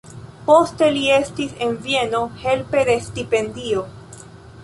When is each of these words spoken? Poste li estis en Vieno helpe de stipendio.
Poste 0.45 0.87
li 0.95 1.03
estis 1.17 1.51
en 1.65 1.75
Vieno 1.83 2.23
helpe 2.45 2.83
de 2.91 2.97
stipendio. 3.11 3.87